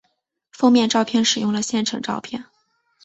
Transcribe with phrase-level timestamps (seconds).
[0.51, 2.43] 封面照片使用了现成照片。